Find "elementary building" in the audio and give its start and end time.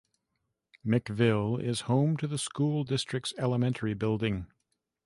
3.37-4.47